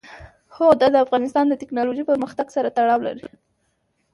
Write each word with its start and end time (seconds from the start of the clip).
هوا 0.55 0.69
د 0.93 0.95
افغانستان 1.05 1.45
د 1.47 1.53
تکنالوژۍ 1.61 2.03
پرمختګ 2.11 2.47
سره 2.55 2.73
تړاو 2.77 2.99
لري. 3.07 3.27